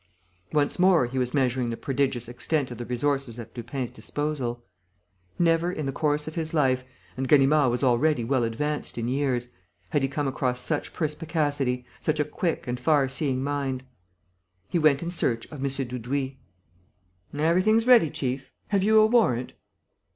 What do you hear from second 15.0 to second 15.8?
in search of M.